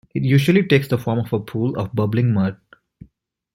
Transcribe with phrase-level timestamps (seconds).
[0.15, 2.57] It usually takes the form of a pool of bubbling mud.